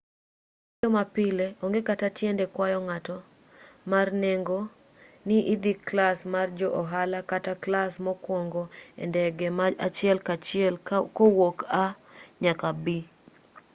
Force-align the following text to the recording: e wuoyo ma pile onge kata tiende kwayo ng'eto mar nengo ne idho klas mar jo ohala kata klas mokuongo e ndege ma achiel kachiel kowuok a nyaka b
e 0.03 0.07
wuoyo 0.77 0.89
ma 0.97 1.03
pile 1.15 1.45
onge 1.63 1.79
kata 1.89 2.07
tiende 2.17 2.45
kwayo 2.53 2.79
ng'eto 2.87 3.17
mar 3.91 4.07
nengo 4.23 4.59
ne 5.27 5.37
idho 5.53 5.73
klas 5.87 6.17
mar 6.33 6.47
jo 6.57 6.67
ohala 6.81 7.19
kata 7.31 7.53
klas 7.63 7.93
mokuongo 8.05 8.63
e 9.03 9.05
ndege 9.09 9.47
ma 9.57 9.65
achiel 9.87 10.17
kachiel 10.27 10.75
kowuok 11.17 11.57
a 11.81 11.83
nyaka 12.43 12.69
b 12.83 12.85